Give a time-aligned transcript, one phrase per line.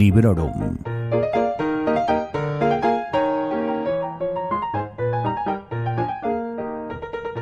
[0.00, 0.78] Librorum.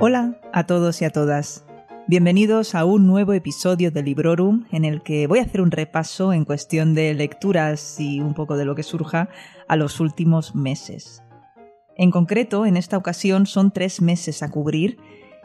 [0.01, 1.65] Hola a todos y a todas.
[2.09, 6.33] Bienvenidos a un nuevo episodio de Librorum en el que voy a hacer un repaso
[6.33, 9.29] en cuestión de lecturas y un poco de lo que surja
[9.69, 11.23] a los últimos meses.
[11.97, 14.99] En concreto, en esta ocasión son tres meses a cubrir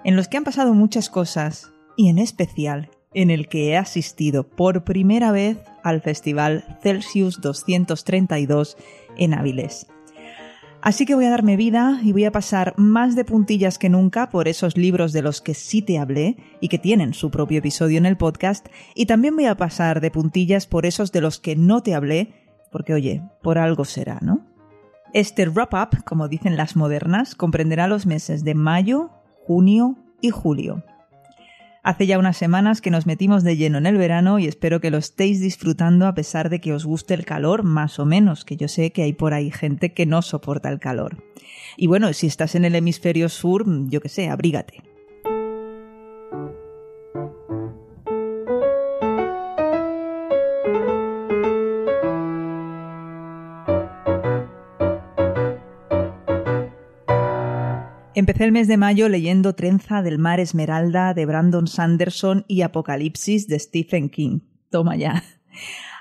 [0.04, 4.48] en los que han pasado muchas cosas y en especial en el que he asistido
[4.48, 8.78] por primera vez al Festival Celsius 232
[9.18, 9.88] en Áviles.
[10.82, 14.30] Así que voy a darme vida y voy a pasar más de puntillas que nunca
[14.30, 17.98] por esos libros de los que sí te hablé y que tienen su propio episodio
[17.98, 21.56] en el podcast, y también voy a pasar de puntillas por esos de los que
[21.56, 22.34] no te hablé,
[22.70, 24.46] porque oye, por algo será, ¿no?
[25.14, 29.12] Este wrap-up, como dicen las modernas, comprenderá los meses de mayo,
[29.46, 30.84] junio y julio.
[31.86, 34.90] Hace ya unas semanas que nos metimos de lleno en el verano y espero que
[34.90, 38.56] lo estéis disfrutando a pesar de que os guste el calor, más o menos, que
[38.56, 41.22] yo sé que hay por ahí gente que no soporta el calor.
[41.76, 44.93] Y bueno, si estás en el hemisferio sur, yo que sé, abrígate.
[58.24, 63.50] Empecé el mes de mayo leyendo Trenza del Mar Esmeralda de Brandon Sanderson y Apocalipsis
[63.50, 64.40] de Stephen King.
[64.70, 65.26] Toma ya.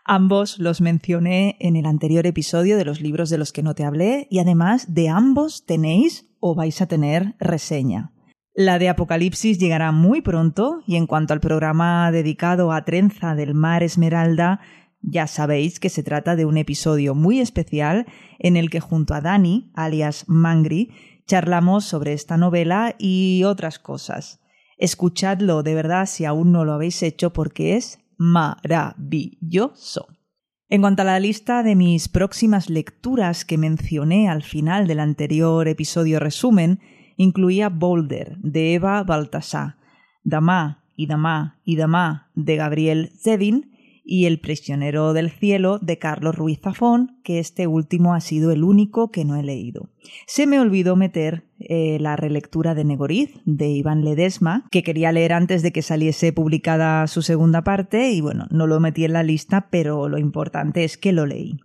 [0.05, 3.83] Ambos los mencioné en el anterior episodio de los libros de los que no te
[3.83, 8.12] hablé y además de ambos tenéis o vais a tener reseña.
[8.55, 13.55] La de Apocalipsis llegará muy pronto y en cuanto al programa dedicado a Trenza del
[13.55, 14.61] Mar Esmeralda,
[15.00, 18.06] ya sabéis que se trata de un episodio muy especial
[18.39, 20.93] en el que junto a Dani, alias Mangri,
[21.27, 24.41] charlamos sobre esta novela y otras cosas.
[24.78, 30.09] Escuchadlo de verdad si aún no lo habéis hecho porque es maravilloso.
[30.69, 35.69] En cuanto a la lista de mis próximas lecturas que mencioné al final del anterior
[35.69, 36.81] episodio resumen,
[37.16, 39.77] incluía Boulder de Eva Baltasar,
[40.25, 43.72] Damá y Damá y Damá de Gabriel Zevin
[44.05, 48.65] y El prisionero del cielo de Carlos Ruiz Zafón, que este último ha sido el
[48.65, 49.91] único que no he leído.
[50.27, 55.33] Se me olvidó meter eh, la relectura de Negoriz de Iván Ledesma, que quería leer
[55.33, 59.23] antes de que saliese publicada su segunda parte y bueno, no lo metí en la
[59.23, 61.59] lista, pero lo importante es que lo leí.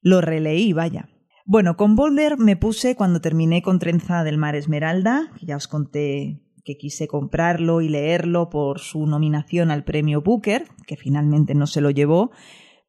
[0.00, 1.08] Lo releí, vaya.
[1.44, 5.66] Bueno, con Boulder me puse cuando terminé con Trenza del Mar Esmeralda, que ya os
[5.66, 11.66] conté que quise comprarlo y leerlo por su nominación al premio Booker, que finalmente no
[11.66, 12.30] se lo llevó,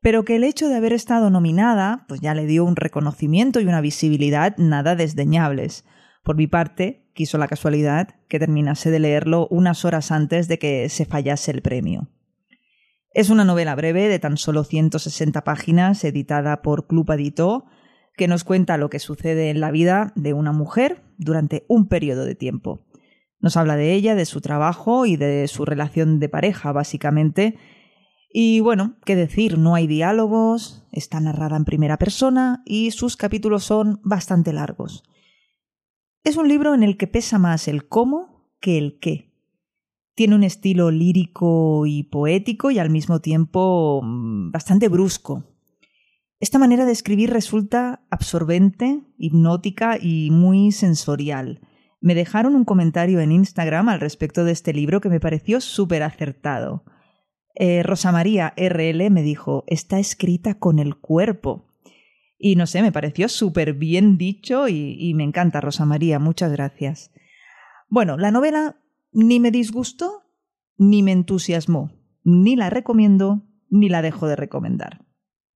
[0.02, 3.66] pero que el hecho de haber estado nominada, pues ya le dio un reconocimiento y
[3.66, 5.86] una visibilidad nada desdeñables.
[6.24, 10.90] Por mi parte, quiso la casualidad que terminase de leerlo unas horas antes de que
[10.90, 12.10] se fallase el premio.
[13.14, 17.66] Es una novela breve de tan solo 160 páginas, editada por Club Editó,
[18.16, 22.26] que nos cuenta lo que sucede en la vida de una mujer durante un periodo
[22.26, 22.86] de tiempo.
[23.42, 27.58] Nos habla de ella, de su trabajo y de su relación de pareja, básicamente.
[28.32, 33.64] Y bueno, qué decir, no hay diálogos, está narrada en primera persona y sus capítulos
[33.64, 35.04] son bastante largos.
[36.24, 39.34] Es un libro en el que pesa más el cómo que el qué.
[40.14, 45.46] Tiene un estilo lírico y poético y al mismo tiempo mm, bastante brusco.
[46.40, 51.60] Esta manera de escribir resulta absorbente, hipnótica y muy sensorial
[52.02, 56.04] me dejaron un comentario en Instagram al respecto de este libro que me pareció súper
[56.04, 56.84] acertado.
[57.56, 61.68] Eh, Rosa María RL me dijo, está escrita con el cuerpo.
[62.40, 66.52] Y no sé, me pareció súper bien dicho y, y me encanta, Rosa María, muchas
[66.52, 67.12] gracias.
[67.88, 68.78] Bueno, la novela
[69.12, 70.24] ni me disgustó
[70.78, 71.92] ni me entusiasmó,
[72.24, 75.06] ni la recomiendo ni la dejo de recomendar.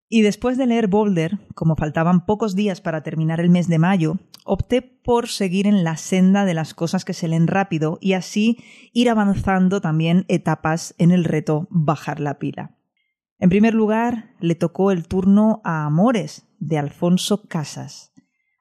[0.10, 4.20] Y después de leer Boulder, como faltaban pocos días para terminar el mes de mayo,
[4.46, 8.58] opté por seguir en la senda de las cosas que se leen rápido y así
[8.92, 12.78] ir avanzando también etapas en el reto bajar la pila.
[13.40, 18.14] En primer lugar, le tocó el turno a Amores, de Alfonso Casas.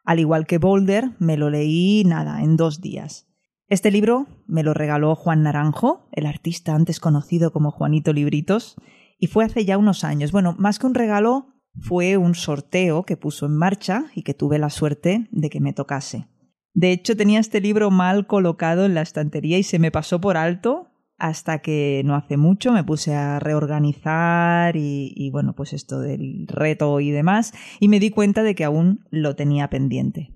[0.04, 3.28] Al igual que Boulder, me lo leí nada, en dos días.
[3.68, 8.76] Este libro me lo regaló Juan Naranjo, el artista antes conocido como Juanito Libritos,
[9.22, 10.32] y fue hace ya unos años.
[10.32, 11.46] Bueno, más que un regalo,
[11.80, 15.72] fue un sorteo que puso en marcha y que tuve la suerte de que me
[15.72, 16.26] tocase.
[16.74, 20.36] De hecho, tenía este libro mal colocado en la estantería y se me pasó por
[20.36, 20.88] alto
[21.18, 26.98] hasta que no hace mucho me puse a reorganizar y, bueno, pues esto del reto
[26.98, 30.34] y demás, y me di cuenta de que aún lo tenía pendiente.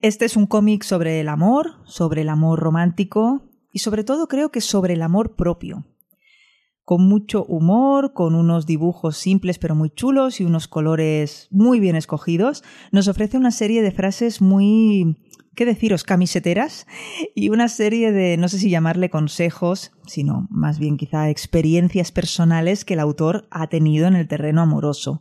[0.00, 4.50] Este es un cómic sobre el amor, sobre el amor romántico y sobre todo creo
[4.50, 5.86] que sobre el amor propio.
[6.86, 11.96] Con mucho humor, con unos dibujos simples pero muy chulos y unos colores muy bien
[11.96, 12.62] escogidos,
[12.92, 15.16] nos ofrece una serie de frases muy
[15.56, 16.04] ¿qué deciros?
[16.04, 16.86] camiseteras
[17.34, 22.84] y una serie de, no sé si llamarle consejos, sino más bien quizá experiencias personales
[22.84, 25.20] que el autor ha tenido en el terreno amoroso.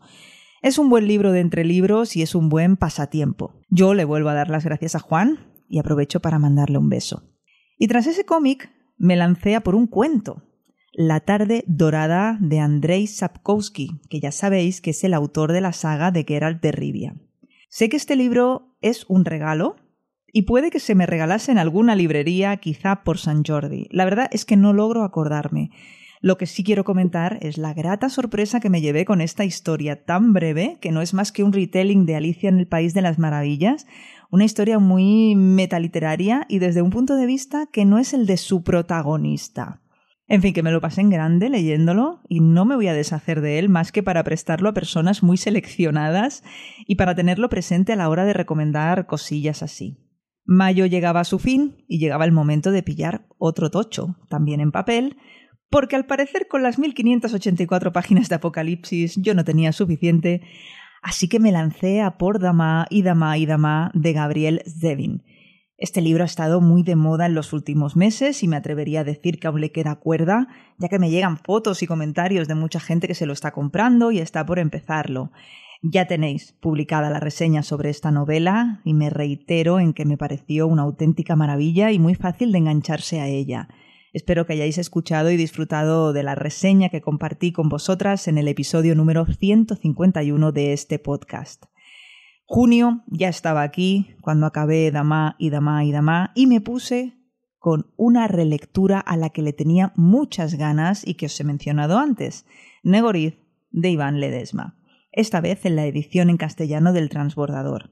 [0.61, 3.55] Es un buen libro de entre libros y es un buen pasatiempo.
[3.69, 7.23] Yo le vuelvo a dar las gracias a Juan y aprovecho para mandarle un beso.
[7.79, 8.69] Y tras ese cómic
[8.99, 10.43] me lancé a por un cuento,
[10.97, 15.73] La tarde dorada de Andrei Sapkowski, que ya sabéis que es el autor de la
[15.73, 17.15] saga de Geralt de Rivia.
[17.67, 19.75] Sé que este libro es un regalo,
[20.31, 23.89] y puede que se me regalase en alguna librería, quizá por San Jordi.
[23.91, 25.69] La verdad es que no logro acordarme.
[26.21, 30.05] Lo que sí quiero comentar es la grata sorpresa que me llevé con esta historia
[30.05, 33.01] tan breve, que no es más que un retelling de Alicia en el País de
[33.01, 33.85] las Maravillas,
[34.31, 38.37] una historia muy metaliteraria y desde un punto de vista que no es el de
[38.37, 39.81] su protagonista.
[40.27, 43.41] En fin, que me lo pasé en grande leyéndolo y no me voy a deshacer
[43.41, 46.43] de él más que para prestarlo a personas muy seleccionadas
[46.87, 49.99] y para tenerlo presente a la hora de recomendar cosillas así.
[50.43, 54.71] Mayo llegaba a su fin y llegaba el momento de pillar otro tocho, también en
[54.71, 55.17] papel,
[55.69, 60.41] porque al parecer con las 1584 páginas de Apocalipsis yo no tenía suficiente,
[61.03, 65.23] así que me lancé a por Dama y Dama y Dama de Gabriel Zevin.
[65.77, 69.03] Este libro ha estado muy de moda en los últimos meses y me atrevería a
[69.03, 72.79] decir que aún le queda cuerda, ya que me llegan fotos y comentarios de mucha
[72.79, 75.31] gente que se lo está comprando y está por empezarlo.
[75.81, 80.65] Ya tenéis publicada la reseña sobre esta novela y me reitero en que me pareció
[80.65, 83.67] una auténtica maravilla y muy fácil de engancharse a ella.
[84.13, 88.47] Espero que hayáis escuchado y disfrutado de la reseña que compartí con vosotras en el
[88.47, 91.65] episodio número 151 de este podcast.
[92.45, 97.17] Junio ya estaba aquí cuando acabé Dama y Dama y Dama y me puse
[97.59, 101.97] con una relectura a la que le tenía muchas ganas y que os he mencionado
[101.97, 102.45] antes,
[102.83, 103.39] Negoriz
[103.71, 104.77] de Iván Ledesma
[105.15, 107.91] esta vez en la edición en castellano del Transbordador.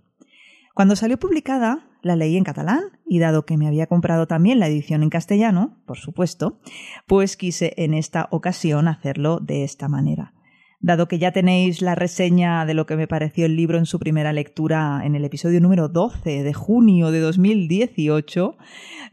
[0.76, 4.68] Cuando salió publicada, la leí en catalán y dado que me había comprado también la
[4.68, 6.60] edición en castellano, por supuesto,
[7.08, 10.34] pues quise en esta ocasión hacerlo de esta manera.
[10.83, 14.00] Dado que ya tenéis la reseña de lo que me pareció el libro en su
[14.00, 18.57] primera lectura en el episodio número 12 de junio de 2018,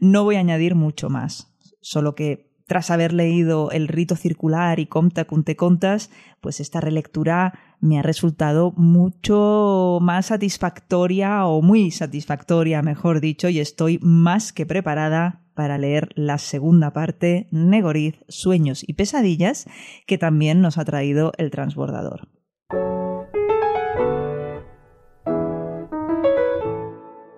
[0.01, 4.87] no voy a añadir mucho más, solo que tras haber leído El rito circular y
[4.87, 12.81] Comta Cunte Contas, pues esta relectura me ha resultado mucho más satisfactoria o muy satisfactoria,
[12.81, 18.93] mejor dicho, y estoy más que preparada para leer la segunda parte, Negoriz, Sueños y
[18.93, 19.65] Pesadillas,
[20.05, 22.29] que también nos ha traído el transbordador.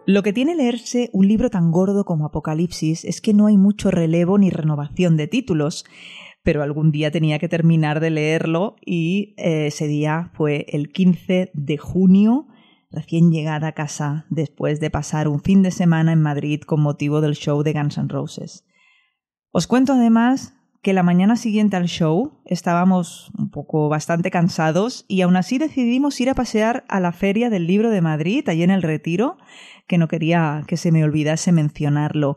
[0.06, 3.90] Lo que tiene leerse un libro tan gordo como Apocalipsis es que no hay mucho
[3.90, 5.86] relevo ni renovación de títulos,
[6.44, 11.52] pero algún día tenía que terminar de leerlo y eh, ese día fue el 15
[11.54, 12.48] de junio,
[12.92, 17.22] recién llegada a casa después de pasar un fin de semana en Madrid con motivo
[17.22, 18.66] del show de Guns N' Roses.
[19.52, 20.54] Os cuento además
[20.84, 26.20] que la mañana siguiente al show estábamos un poco bastante cansados y aún así decidimos
[26.20, 29.38] ir a pasear a la Feria del Libro de Madrid, allí en el Retiro,
[29.88, 32.36] que no quería que se me olvidase mencionarlo.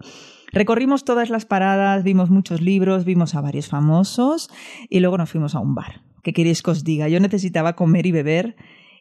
[0.53, 4.51] Recorrimos todas las paradas, vimos muchos libros, vimos a varios famosos
[4.89, 6.03] y luego nos fuimos a un bar.
[6.23, 7.09] ¿Qué queréis que os diga?
[7.09, 8.57] Yo necesitaba comer y beber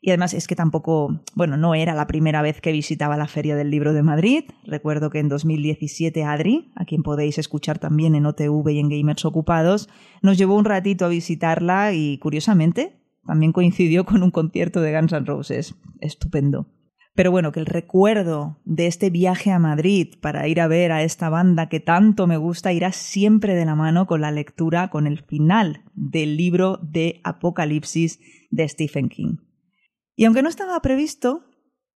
[0.05, 3.55] y además es que tampoco, bueno, no era la primera vez que visitaba la Feria
[3.55, 4.43] del Libro de Madrid.
[4.63, 9.25] Recuerdo que en 2017 Adri, a quien podéis escuchar también en OTV y en Gamers
[9.25, 9.89] Ocupados,
[10.21, 15.11] nos llevó un ratito a visitarla y curiosamente también coincidió con un concierto de Guns
[15.11, 15.73] N' Roses.
[16.01, 16.67] Estupendo.
[17.15, 21.01] Pero bueno, que el recuerdo de este viaje a Madrid para ir a ver a
[21.01, 25.07] esta banda que tanto me gusta irá siempre de la mano con la lectura, con
[25.07, 28.19] el final del libro de Apocalipsis
[28.51, 29.37] de Stephen King.
[30.17, 31.45] Y aunque no estaba previsto,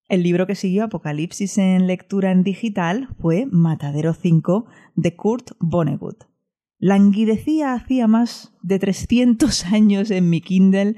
[0.07, 6.23] el libro que siguió Apocalipsis en lectura en digital fue Matadero 5 de Kurt Vonnegut.
[6.77, 10.95] Languidecía hacía más de 300 años en mi Kindle,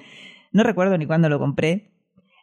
[0.51, 1.90] no recuerdo ni cuándo lo compré.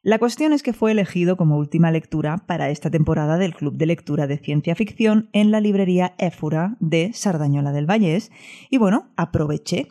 [0.09, 3.85] La cuestión es que fue elegido como última lectura para esta temporada del Club de
[3.85, 8.33] Lectura de Ciencia Ficción en la librería Éfura de Sardañola del Vallés
[8.71, 9.89] y bueno, aproveché.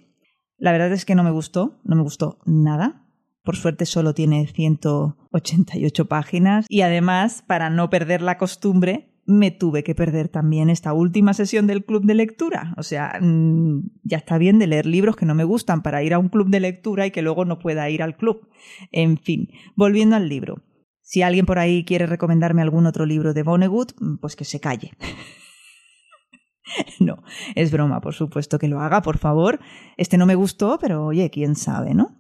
[0.57, 3.05] La verdad es que no me gustó, no me gustó nada,
[3.43, 9.83] por suerte solo tiene 188 páginas y además, para no perder la costumbre, me tuve
[9.83, 12.73] que perder también esta última sesión del club de lectura.
[12.77, 16.13] O sea, mm, ya está bien de leer libros que no me gustan para ir
[16.13, 18.47] a un club de lectura y que luego no pueda ir al club.
[18.91, 20.63] En fin, volviendo al libro.
[21.01, 23.91] Si alguien por ahí quiere recomendarme algún otro libro de Vonnegut,
[24.21, 24.91] pues que se calle.
[26.99, 27.21] no,
[27.55, 29.59] es broma, por supuesto que lo haga, por favor.
[29.97, 32.15] Este no me gustó, pero oye, quién sabe, ¿no?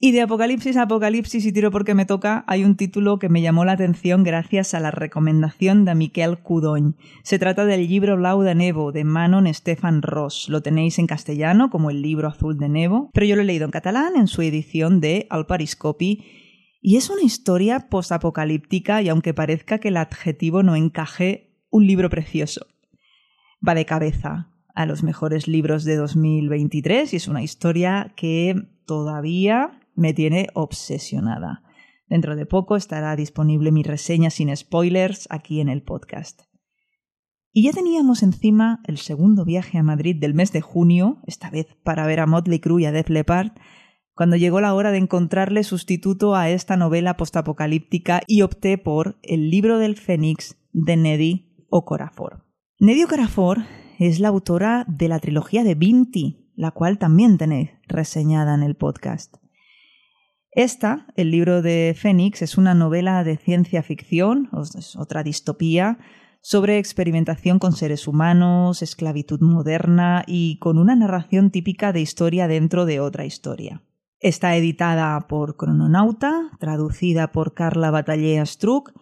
[0.00, 3.42] Y de Apocalipsis a Apocalipsis y tiro porque me toca, hay un título que me
[3.42, 6.94] llamó la atención gracias a la recomendación de Miquel Cudoñ.
[7.24, 10.48] Se trata del libro Blau de Nevo de Manon Stefan Ross.
[10.48, 13.64] Lo tenéis en castellano como el libro azul de Nevo, pero yo lo he leído
[13.64, 16.24] en catalán en su edición de Alpariscopi
[16.80, 22.08] y es una historia postapocalíptica y aunque parezca que el adjetivo no encaje, un libro
[22.08, 22.68] precioso.
[23.66, 28.54] Va de cabeza a los mejores libros de 2023 y es una historia que
[28.86, 31.62] todavía me tiene obsesionada.
[32.06, 36.42] Dentro de poco estará disponible mi reseña sin spoilers aquí en el podcast.
[37.52, 41.66] Y ya teníamos encima el segundo viaje a Madrid del mes de junio, esta vez
[41.82, 43.52] para ver a Motley Crue y a Def Leppard,
[44.14, 49.50] cuando llegó la hora de encontrarle sustituto a esta novela postapocalíptica y opté por El
[49.50, 52.44] libro del Fénix de Neddy Okorafor.
[52.80, 53.64] Neddy Okorafor
[53.98, 58.76] es la autora de la trilogía de Vinti, la cual también tenéis reseñada en el
[58.76, 59.36] podcast.
[60.58, 64.50] Esta, el libro de Fénix, es una novela de ciencia ficción,
[64.96, 66.00] otra distopía,
[66.40, 72.86] sobre experimentación con seres humanos, esclavitud moderna y con una narración típica de historia dentro
[72.86, 73.84] de otra historia.
[74.18, 78.92] Está editada por Crononauta, traducida por Carla Batallé Struck,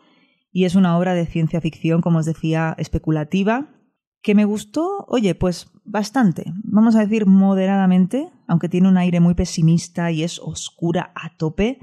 [0.52, 3.75] y es una obra de ciencia ficción, como os decía, especulativa,
[4.22, 9.34] que me gustó, oye, pues bastante, vamos a decir moderadamente, aunque tiene un aire muy
[9.34, 11.78] pesimista y es oscura a tope,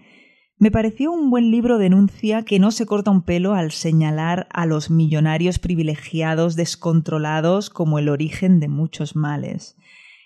[0.57, 4.65] me pareció un buen libro denuncia que no se corta un pelo al señalar a
[4.65, 9.75] los millonarios privilegiados descontrolados como el origen de muchos males.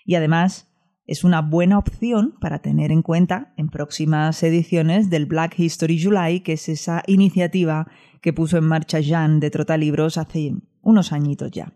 [0.04, 0.68] Y además
[1.08, 6.40] es una buena opción para tener en cuenta en próximas ediciones del Black History July,
[6.40, 7.88] que es esa iniciativa
[8.20, 11.72] que puso en marcha Jean de Trotalibros hace unos añitos ya.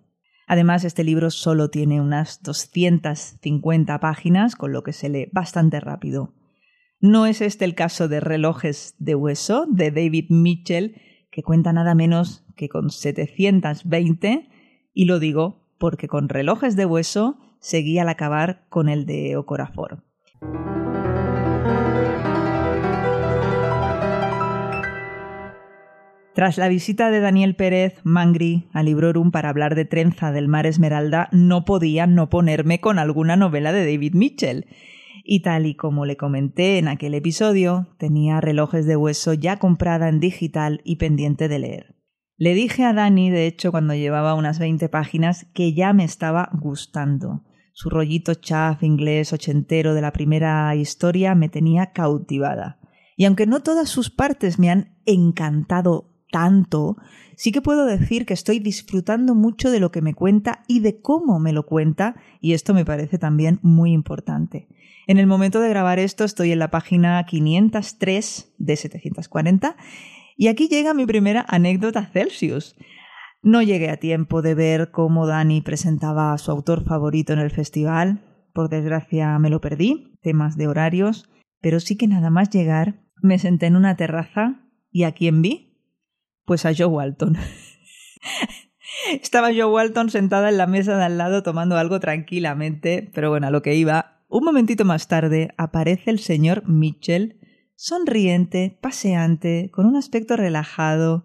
[0.52, 6.34] Además, este libro solo tiene unas 250 páginas, con lo que se lee bastante rápido.
[7.00, 11.94] No es este el caso de Relojes de Hueso, de David Mitchell, que cuenta nada
[11.94, 14.50] menos que con 720,
[14.92, 20.04] y lo digo porque con Relojes de Hueso seguía al acabar con el de Ocorafor.
[26.34, 30.64] Tras la visita de Daniel Pérez Mangri a Librorum para hablar de Trenza del Mar
[30.64, 34.66] Esmeralda, no podía no ponerme con alguna novela de David Mitchell.
[35.24, 40.08] Y tal y como le comenté en aquel episodio, tenía relojes de hueso ya comprada
[40.08, 41.96] en digital y pendiente de leer.
[42.38, 46.48] Le dije a Dani, de hecho, cuando llevaba unas 20 páginas, que ya me estaba
[46.54, 47.44] gustando.
[47.74, 52.80] Su rollito chaff inglés ochentero de la primera historia me tenía cautivada.
[53.16, 56.96] Y aunque no todas sus partes me han encantado tanto,
[57.36, 61.00] sí que puedo decir que estoy disfrutando mucho de lo que me cuenta y de
[61.00, 64.66] cómo me lo cuenta, y esto me parece también muy importante.
[65.06, 69.76] En el momento de grabar esto estoy en la página 503 de 740
[70.36, 72.76] y aquí llega mi primera anécdota Celsius.
[73.42, 77.50] No llegué a tiempo de ver cómo Dani presentaba a su autor favorito en el
[77.50, 78.24] festival,
[78.54, 81.28] por desgracia me lo perdí, temas de horarios,
[81.60, 85.71] pero sí que nada más llegar me senté en una terraza y a quién vi?
[86.44, 87.36] Pues a Joe Walton.
[89.22, 93.46] Estaba Joe Walton sentada en la mesa de al lado tomando algo tranquilamente, pero bueno,
[93.46, 94.24] a lo que iba.
[94.28, 97.38] Un momentito más tarde aparece el señor Mitchell,
[97.76, 101.24] sonriente, paseante, con un aspecto relajado,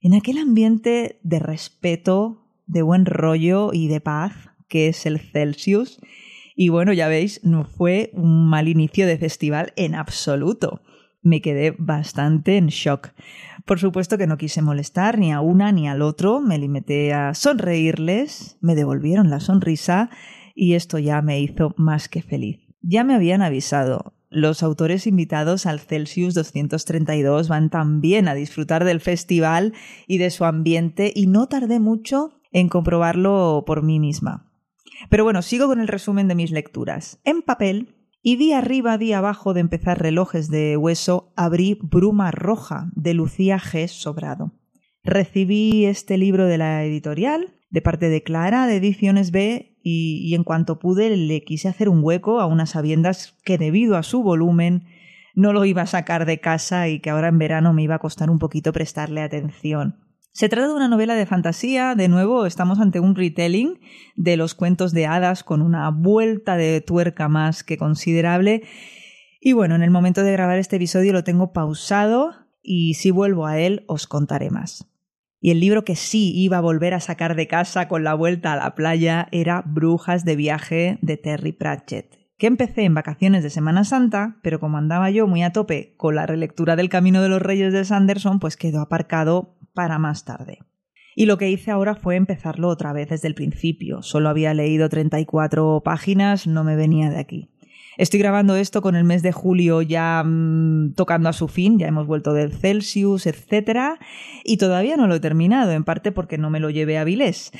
[0.00, 4.32] en aquel ambiente de respeto, de buen rollo y de paz
[4.68, 6.00] que es el Celsius.
[6.54, 10.80] Y bueno, ya veis, no fue un mal inicio de festival en absoluto.
[11.26, 13.08] Me quedé bastante en shock.
[13.64, 17.34] Por supuesto que no quise molestar ni a una ni al otro, me limité a
[17.34, 20.08] sonreírles, me devolvieron la sonrisa
[20.54, 22.60] y esto ya me hizo más que feliz.
[22.80, 29.00] Ya me habían avisado, los autores invitados al Celsius 232 van también a disfrutar del
[29.00, 29.72] festival
[30.06, 34.52] y de su ambiente y no tardé mucho en comprobarlo por mí misma.
[35.10, 37.18] Pero bueno, sigo con el resumen de mis lecturas.
[37.24, 37.95] En papel,
[38.28, 43.56] y día arriba, día abajo de empezar relojes de hueso, abrí Bruma Roja de Lucía
[43.56, 43.86] G.
[43.86, 44.50] Sobrado.
[45.04, 50.34] Recibí este libro de la editorial, de parte de Clara, de Ediciones B, y, y
[50.34, 54.24] en cuanto pude le quise hacer un hueco a unas sabiendas que debido a su
[54.24, 54.86] volumen
[55.36, 58.00] no lo iba a sacar de casa y que ahora en verano me iba a
[58.00, 60.05] costar un poquito prestarle atención.
[60.36, 63.80] Se trata de una novela de fantasía, de nuevo estamos ante un retelling
[64.16, 68.62] de los cuentos de hadas con una vuelta de tuerca más que considerable.
[69.40, 73.46] Y bueno, en el momento de grabar este episodio lo tengo pausado y si vuelvo
[73.46, 74.86] a él os contaré más.
[75.40, 78.52] Y el libro que sí iba a volver a sacar de casa con la vuelta
[78.52, 83.48] a la playa era Brujas de viaje de Terry Pratchett, que empecé en vacaciones de
[83.48, 87.30] Semana Santa, pero como andaba yo muy a tope con la relectura del Camino de
[87.30, 90.58] los Reyes de Sanderson, pues quedó aparcado para más tarde.
[91.14, 94.02] Y lo que hice ahora fue empezarlo otra vez desde el principio.
[94.02, 97.48] Solo había leído 34 páginas, no me venía de aquí.
[97.96, 101.88] Estoy grabando esto con el mes de julio ya mm, tocando a su fin, ya
[101.88, 103.98] hemos vuelto del Celsius, etc.
[104.44, 107.52] Y todavía no lo he terminado, en parte porque no me lo llevé a Vilés.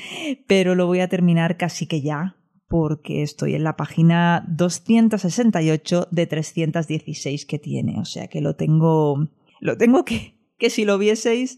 [0.45, 2.35] Pero lo voy a terminar casi que ya,
[2.67, 7.99] porque estoy en la página 268 de 316 que tiene.
[7.99, 9.29] O sea que lo tengo.
[9.59, 10.35] Lo tengo que.
[10.59, 11.57] que si lo vieseis.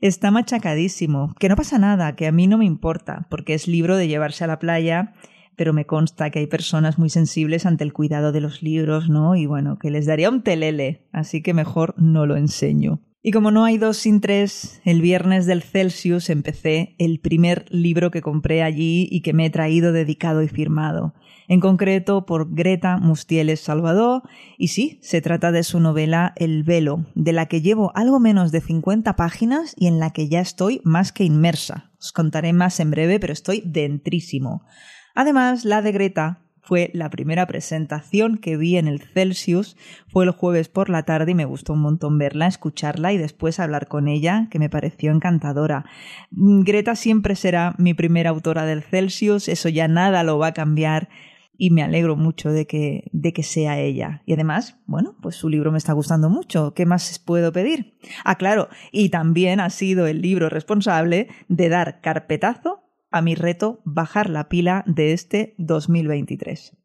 [0.00, 1.34] Está machacadísimo.
[1.38, 4.44] Que no pasa nada, que a mí no me importa, porque es libro de llevarse
[4.44, 5.14] a la playa,
[5.56, 9.36] pero me consta que hay personas muy sensibles ante el cuidado de los libros, ¿no?
[9.36, 13.00] Y bueno, que les daría un telele, así que mejor no lo enseño.
[13.26, 18.10] Y como no hay dos sin tres, el viernes del Celsius empecé el primer libro
[18.10, 21.14] que compré allí y que me he traído dedicado y firmado,
[21.48, 24.24] en concreto por Greta Mustieles Salvador,
[24.58, 28.52] y sí, se trata de su novela El velo, de la que llevo algo menos
[28.52, 31.92] de 50 páginas y en la que ya estoy más que inmersa.
[31.98, 34.66] Os contaré más en breve, pero estoy dentrísimo.
[35.14, 39.76] Además, la de Greta fue la primera presentación que vi en el Celsius.
[40.08, 43.60] Fue el jueves por la tarde y me gustó un montón verla, escucharla y después
[43.60, 45.84] hablar con ella, que me pareció encantadora.
[46.30, 50.54] Mm, Greta siempre será mi primera autora del Celsius, eso ya nada lo va a
[50.54, 51.10] cambiar
[51.56, 54.22] y me alegro mucho de que, de que sea ella.
[54.24, 56.74] Y además, bueno, pues su libro me está gustando mucho.
[56.74, 57.98] ¿Qué más puedo pedir?
[58.24, 63.80] Ah, claro, y también ha sido el libro responsable de dar carpetazo a mi reto
[63.84, 66.76] bajar la pila de este 2023.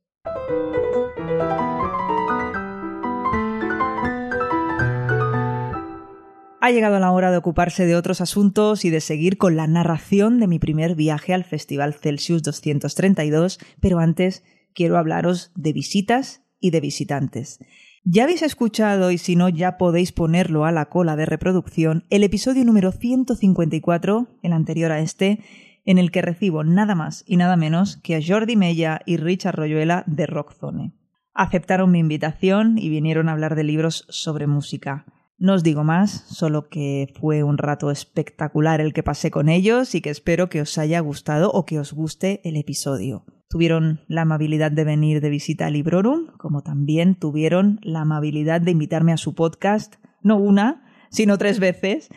[6.62, 10.40] Ha llegado la hora de ocuparse de otros asuntos y de seguir con la narración
[10.40, 14.44] de mi primer viaje al Festival Celsius 232, pero antes
[14.76, 17.58] quiero hablaros de visitas y de visitantes.
[18.04, 22.24] Ya habéis escuchado, y si no ya podéis ponerlo a la cola de reproducción, el
[22.24, 25.40] episodio número 154, el anterior a este,
[25.86, 29.56] en el que recibo nada más y nada menos que a Jordi Mella y Richard
[29.56, 30.94] Royuela de Rockzone.
[31.34, 35.06] Aceptaron mi invitación y vinieron a hablar de libros sobre música.
[35.38, 39.96] No os digo más, solo que fue un rato espectacular el que pasé con ellos
[39.96, 43.24] y que espero que os haya gustado o que os guste el episodio.
[43.48, 48.72] Tuvieron la amabilidad de venir de visita a Librorum, como también tuvieron la amabilidad de
[48.72, 52.10] invitarme a su podcast, no una, sino tres veces,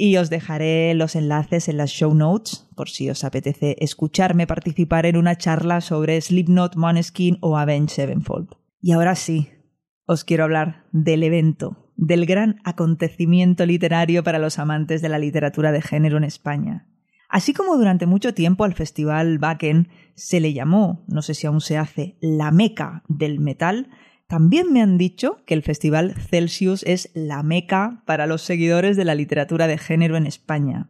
[0.00, 5.04] y os dejaré los enlaces en las show notes por si os apetece escucharme participar
[5.04, 8.48] en una charla sobre Slipknot, Moneskin o Avenged Sevenfold.
[8.80, 9.50] Y ahora sí,
[10.06, 15.70] os quiero hablar del evento, del gran acontecimiento literario para los amantes de la literatura
[15.70, 16.86] de género en España.
[17.28, 21.60] Así como durante mucho tiempo al Festival Wacken se le llamó, no sé si aún
[21.60, 23.90] se hace, la meca del metal,
[24.30, 29.04] también me han dicho que el Festival Celsius es la meca para los seguidores de
[29.04, 30.88] la literatura de género en España.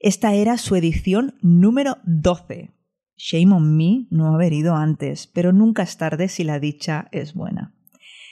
[0.00, 2.70] Esta era su edición número 12.
[3.18, 7.34] Shame on me no haber ido antes, pero nunca es tarde si la dicha es
[7.34, 7.74] buena.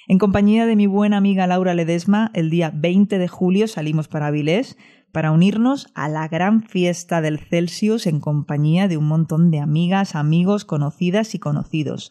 [0.08, 4.28] En compañía de mi buena amiga Laura Ledesma, el día 20 de julio salimos para
[4.28, 4.78] Avilés
[5.12, 10.14] para unirnos a la gran fiesta del Celsius en compañía de un montón de amigas,
[10.14, 12.10] amigos, conocidas y conocidos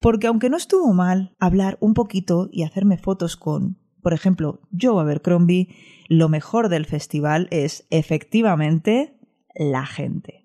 [0.00, 5.00] porque aunque no estuvo mal hablar un poquito y hacerme fotos con, por ejemplo, Joe
[5.00, 5.68] Abercrombie,
[6.08, 9.18] lo mejor del festival es efectivamente
[9.54, 10.40] la gente.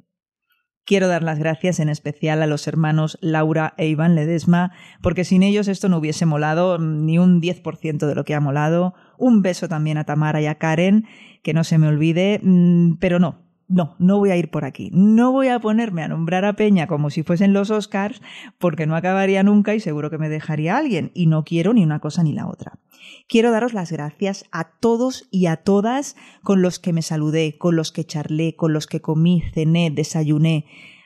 [0.85, 5.41] Quiero dar las gracias en especial a los hermanos Laura e Iván Ledesma, porque sin
[5.41, 8.93] ellos esto no hubiese molado ni un 10% de lo que ha molado.
[9.17, 11.05] Un beso también a Tamara y a Karen,
[11.41, 14.89] que no se me olvide, mm, pero no, no, no voy a ir por aquí.
[14.93, 18.21] No voy a ponerme a nombrar a Peña como si fuesen los Oscars,
[18.57, 21.11] porque no acabaría nunca y seguro que me dejaría alguien.
[21.13, 22.79] Y no quiero ni una cosa ni la otra.
[23.27, 27.75] Quiero daros las gracias a todos y a todas con los que me saludé, con
[27.75, 30.65] los que charlé, con los que comí, cené, desayuné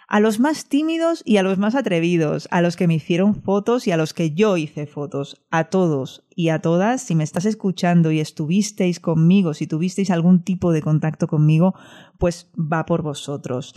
[0.10, 3.88] a los más tímidos y a los más atrevidos, a los que me hicieron fotos
[3.88, 7.46] y a los que yo hice fotos, a todos y a todas, si me estás
[7.46, 11.76] escuchando y estuvisteis conmigo, si tuvisteis algún tipo de contacto conmigo,
[12.18, 13.76] pues va por vosotros.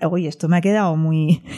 [0.00, 1.42] Oye, esto me ha quedado muy...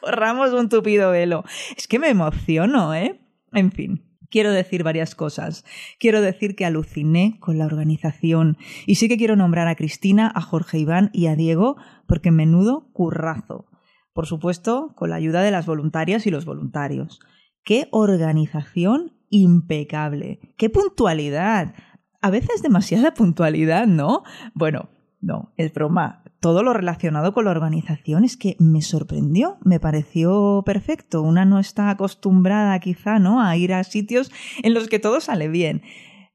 [0.00, 1.44] Corramos un tupido velo.
[1.76, 3.20] Es que me emociono, ¿eh?
[3.52, 4.07] En fin.
[4.30, 5.64] Quiero decir varias cosas.
[5.98, 8.58] Quiero decir que aluciné con la organización.
[8.86, 12.90] Y sí que quiero nombrar a Cristina, a Jorge Iván y a Diego, porque menudo
[12.92, 13.66] currazo.
[14.12, 17.20] Por supuesto, con la ayuda de las voluntarias y los voluntarios.
[17.64, 20.40] ¡Qué organización impecable!
[20.56, 21.74] ¡Qué puntualidad!
[22.20, 24.22] a veces demasiada puntualidad, ¿no?
[24.54, 26.22] Bueno, no, es broma.
[26.40, 31.22] Todo lo relacionado con la organización es que me sorprendió, me pareció perfecto.
[31.22, 33.42] Una no está acostumbrada quizá, ¿no?
[33.42, 34.30] A ir a sitios
[34.62, 35.82] en los que todo sale bien.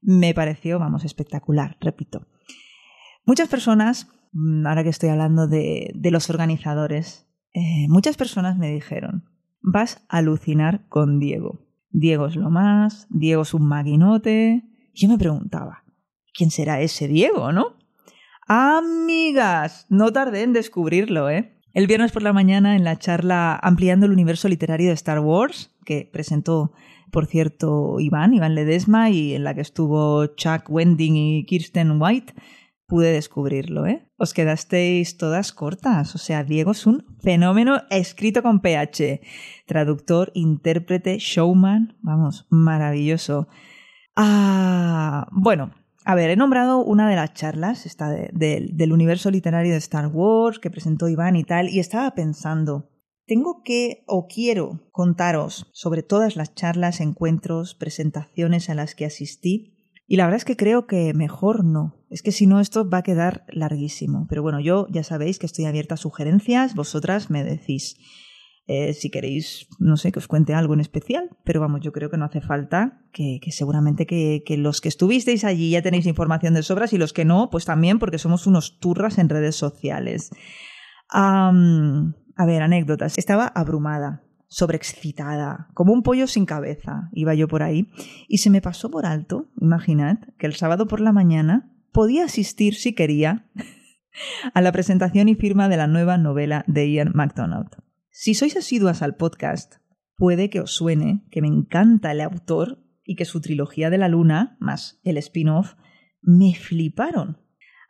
[0.02, 2.26] Me pareció, vamos, espectacular, repito.
[3.24, 9.24] Muchas personas, mm, ahora que estoy hablando de, los organizadores, eh, muchas personas me dijeron,
[9.62, 11.66] vas a alucinar con Diego.
[11.88, 14.64] Diego es lo más, Diego es un maquinote.
[14.92, 15.84] Yo me preguntaba,
[16.34, 17.83] ¿quién será ese Diego, no?
[18.46, 21.54] Amigas, no tardé en descubrirlo, ¿eh?
[21.72, 25.74] El viernes por la mañana en la charla Ampliando el universo literario de Star Wars,
[25.84, 26.72] que presentó,
[27.10, 32.34] por cierto, Iván, Iván Ledesma, y en la que estuvo Chuck Wending y Kirsten White,
[32.86, 34.06] pude descubrirlo, ¿eh?
[34.18, 36.14] Os quedasteis todas cortas.
[36.14, 39.20] O sea, Diego es un fenómeno escrito con PH.
[39.66, 41.96] Traductor, intérprete, showman.
[42.02, 43.48] Vamos, maravilloso.
[44.14, 45.72] Ah, bueno,
[46.04, 50.58] a ver, he nombrado una de las charlas, esta del universo literario de Star Wars,
[50.58, 52.90] que presentó Iván y tal, y estaba pensando,
[53.26, 59.74] tengo que o quiero contaros sobre todas las charlas, encuentros, presentaciones a las que asistí
[60.06, 62.04] y la verdad es que creo que mejor no.
[62.10, 64.26] Es que si no, esto va a quedar larguísimo.
[64.28, 67.96] Pero bueno, yo ya sabéis que estoy abierta a sugerencias, vosotras me decís.
[68.66, 72.08] Eh, si queréis, no sé, que os cuente algo en especial, pero vamos, yo creo
[72.10, 76.62] que no hace falta, que, seguramente que, los que estuvisteis allí ya tenéis información de
[76.62, 80.30] sobras y los que no, pues también porque somos unos turras en redes sociales.
[81.10, 81.52] a
[82.46, 83.18] ver, anécdotas.
[83.18, 84.24] Estaba abrumada
[84.54, 87.90] sobreexcitada, como un pollo sin cabeza, iba yo por ahí,
[88.28, 92.76] y se me pasó por alto, imaginad, que el sábado por la mañana podía asistir
[92.76, 93.46] si quería
[94.54, 97.68] a la presentación y firma de la nueva novela de Ian MacDonald.
[98.16, 99.78] Si sois asiduas al podcast,
[100.16, 104.06] puede que os suene que me encanta el autor y que su trilogía de la
[104.06, 105.74] luna, más el spin-off,
[106.22, 107.40] me fliparon.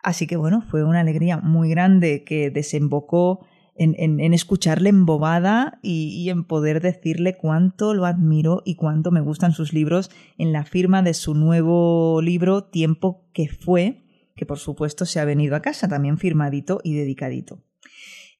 [0.03, 6.31] Así que bueno, fue una alegría muy grande que desembocó en, escucharle embobada y, y
[6.31, 11.03] en poder decirle cuánto lo admiro y cuánto me gustan sus libros en la firma
[11.03, 14.07] de su nuevo libro Tiempo que fue,
[14.37, 17.63] que por supuesto se ha venido a casa, también firmadito y dedicadito.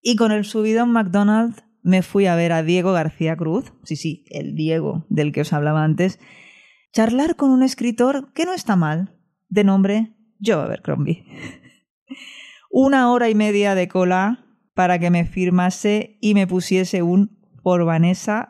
[0.01, 3.95] Y con el subido en McDonald's me fui a ver a Diego García Cruz, sí,
[3.95, 6.19] sí, el Diego del que os hablaba antes,
[6.93, 9.15] charlar con un escritor que no está mal,
[9.49, 11.25] de nombre Joe Abercrombie.
[12.71, 17.87] Una hora y media de cola para que me firmase y me pusiese un por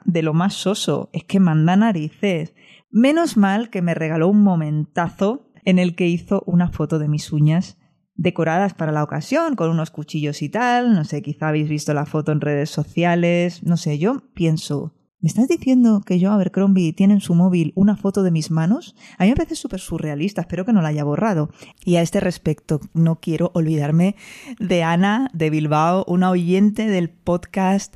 [0.05, 1.11] de lo más soso.
[1.13, 2.55] Es que manda narices.
[2.91, 7.33] Menos mal que me regaló un momentazo en el que hizo una foto de mis
[7.33, 7.79] uñas
[8.15, 10.95] decoradas para la ocasión, con unos cuchillos y tal.
[10.95, 13.63] No sé, quizá habéis visto la foto en redes sociales.
[13.63, 17.97] No sé, yo pienso, ¿Me estás diciendo que yo, Abercrombie, tiene en su móvil una
[17.97, 18.95] foto de mis manos?
[19.17, 21.49] A mí me parece súper surrealista, espero que no la haya borrado.
[21.83, 24.17] Y a este respecto, no quiero olvidarme
[24.59, 27.95] de Ana de Bilbao, una oyente del podcast,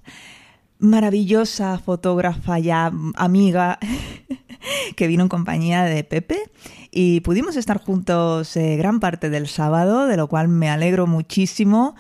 [0.79, 3.79] maravillosa fotógrafa ya amiga,
[4.97, 6.39] que vino en compañía de Pepe
[6.91, 11.95] y pudimos estar juntos eh, gran parte del sábado, de lo cual me alegro muchísimo.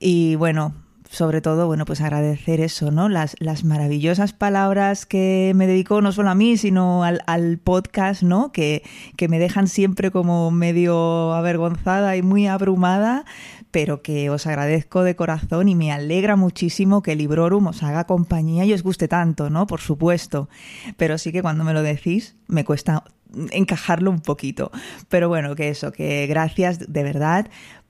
[0.00, 0.74] Y bueno,
[1.10, 3.08] sobre todo, bueno, pues agradecer eso, ¿no?
[3.08, 8.22] Las, las maravillosas palabras que me dedicó no solo a mí, sino al, al podcast,
[8.22, 8.52] ¿no?
[8.52, 8.82] Que,
[9.16, 13.24] que, me dejan siempre como medio avergonzada y muy abrumada,
[13.70, 18.64] pero que os agradezco de corazón y me alegra muchísimo que Librorum os haga compañía
[18.64, 19.66] y os guste tanto, ¿no?
[19.66, 20.48] Por supuesto.
[20.96, 23.04] Pero sí que cuando me lo decís, me cuesta
[23.50, 24.70] encajarlo un poquito.
[25.08, 27.48] Pero bueno, que eso, que gracias de verdad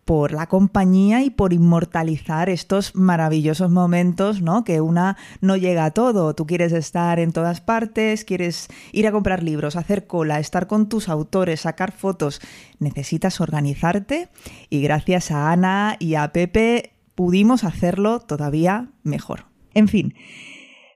[0.09, 4.65] por la compañía y por inmortalizar estos maravillosos momentos, ¿no?
[4.65, 6.35] Que una no llega a todo.
[6.35, 10.89] Tú quieres estar en todas partes, quieres ir a comprar libros, hacer cola, estar con
[10.89, 12.41] tus autores, sacar fotos.
[12.79, 14.31] Necesitas organizarte
[14.71, 19.45] y gracias a Ana y a Pepe pudimos hacerlo todavía mejor.
[19.75, 20.15] En fin,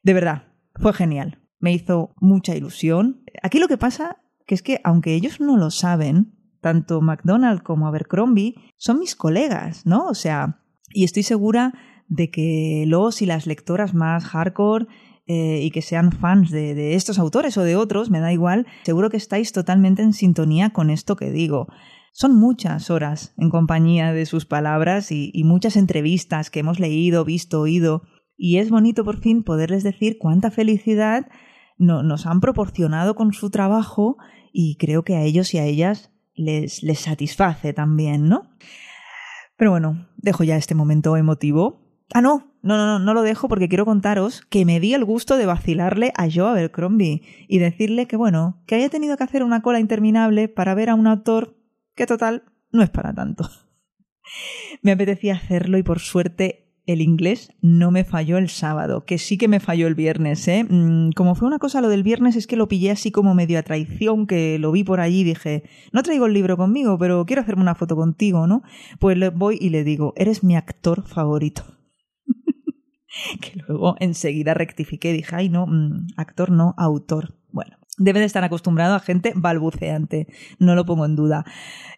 [0.02, 0.44] de verdad,
[0.76, 1.38] fue genial.
[1.58, 3.26] Me hizo mucha ilusión.
[3.42, 7.86] Aquí lo que pasa que es que aunque ellos no lo saben, tanto McDonald como
[7.86, 10.06] Abercrombie son mis colegas, ¿no?
[10.06, 10.60] O sea,
[10.94, 11.74] y estoy segura
[12.08, 14.86] de que los y las lectoras más hardcore
[15.26, 19.10] eh, y que sean fans de, estos autores o de otros, me da igual, seguro
[19.10, 21.66] que estáis totalmente en sintonía con esto que digo.
[22.12, 27.60] Son muchas horas en compañía de sus palabras y, muchas entrevistas que hemos leído, visto,
[27.60, 28.02] oído,
[28.36, 31.26] y es bonito por fin poderles decir cuánta felicidad
[31.78, 34.16] nos han proporcionado con su trabajo
[34.52, 38.50] y creo que a ellos y a ellas les, les satisface también, ¿no?
[39.56, 41.80] Pero bueno, dejo ya este momento emotivo.
[42.14, 45.36] Ah, no, no, no, no, lo dejo porque quiero contaros que me di el gusto
[45.36, 49.62] de vacilarle a Joe Abercrombie y decirle que, bueno, que había tenido que hacer una
[49.62, 51.56] cola interminable para ver a un autor
[51.94, 53.48] que total no es para tanto.
[54.82, 59.38] me apetecía hacerlo y por suerte el inglés no me falló el sábado, que sí
[59.38, 60.64] que me falló el viernes, ¿eh?
[60.68, 63.58] Mm, como fue una cosa lo del viernes es que lo pillé así como medio
[63.58, 67.24] a traición, que lo vi por allí y dije, no traigo el libro conmigo, pero
[67.24, 68.62] quiero hacerme una foto contigo, ¿no?
[68.98, 71.62] Pues le voy y le digo, eres mi actor favorito.
[73.40, 77.34] que luego enseguida rectifiqué, dije, ay no, mm, actor no, autor.
[77.52, 80.26] Bueno, debe de estar acostumbrado a gente balbuceante,
[80.58, 81.44] no lo pongo en duda.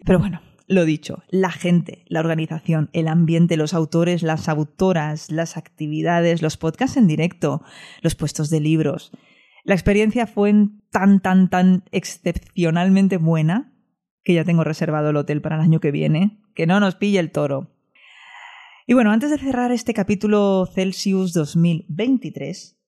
[0.05, 5.57] Pero bueno, lo dicho, la gente, la organización, el ambiente, los autores, las autoras, las
[5.57, 7.63] actividades, los podcasts en directo,
[8.01, 9.13] los puestos de libros.
[9.65, 10.53] La experiencia fue
[10.91, 13.73] tan, tan, tan excepcionalmente buena
[14.23, 16.41] que ya tengo reservado el hotel para el año que viene.
[16.55, 17.71] Que no nos pille el toro.
[18.87, 22.79] Y bueno, antes de cerrar este capítulo Celsius 2023,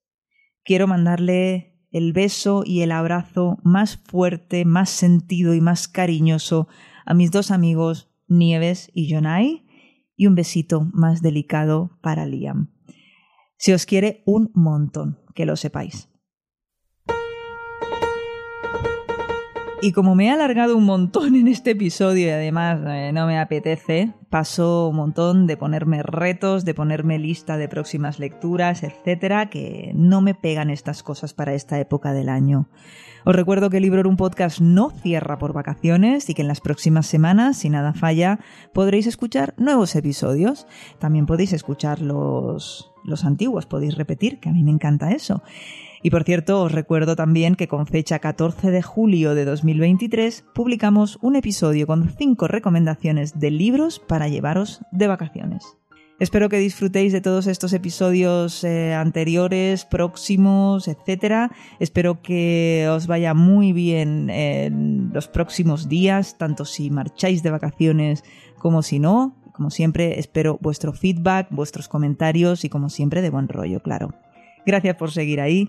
[0.65, 6.69] quiero mandarle el beso y el abrazo más fuerte, más sentido y más cariñoso
[7.07, 9.65] a mis dos amigos Nieves y Jonai
[10.17, 12.71] y un besito más delicado para Liam.
[13.57, 16.09] Si os quiere un montón, que lo sepáis.
[19.87, 23.39] Y como me he alargado un montón en este episodio y además eh, no me
[23.39, 29.93] apetece, paso un montón de ponerme retos, de ponerme lista de próximas lecturas, etcétera, que
[29.95, 32.69] no me pegan estas cosas para esta época del año.
[33.25, 37.07] Os recuerdo que Libro un podcast no cierra por vacaciones y que en las próximas
[37.07, 38.41] semanas, si nada falla,
[38.73, 40.67] podréis escuchar nuevos episodios.
[40.99, 45.45] También podéis escuchar los, los antiguos, podéis repetir, que a mí me encanta eso.
[46.07, 51.19] Y por cierto, os recuerdo también que con fecha 14 de julio de 2023 publicamos
[51.21, 55.65] un episodio con cinco recomendaciones de libros para llevaros de vacaciones.
[56.21, 61.51] Espero que disfrutéis de todos estos episodios eh, anteriores, próximos, etc.
[61.81, 68.23] Espero que os vaya muy bien en los próximos días, tanto si marcháis de vacaciones
[68.59, 69.35] como si no.
[69.55, 74.15] Como siempre, espero vuestro feedback, vuestros comentarios y como siempre de buen rollo, claro.
[74.65, 75.69] Gracias por seguir ahí.